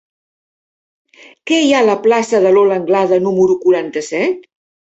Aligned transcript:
Què 1.51 1.59
hi 1.65 1.69
ha 1.75 1.83
a 1.85 1.87
la 1.91 1.97
plaça 2.07 2.41
de 2.47 2.55
Lola 2.57 2.81
Anglada 2.81 3.23
número 3.29 3.61
quaranta-set? 3.69 4.53